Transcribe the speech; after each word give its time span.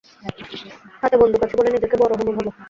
হাতে 1.01 1.15
বন্দুক 1.21 1.41
আছে 1.45 1.55
বলে 1.59 1.69
নিজেকে 1.71 1.95
বড় 2.01 2.11
হনু 2.19 2.31
ভাবো। 2.37 2.51